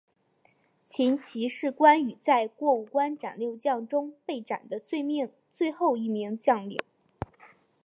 [0.83, 4.81] 秦琪是关羽在过五关斩六将中被斩的
[5.53, 6.79] 最后一名将领。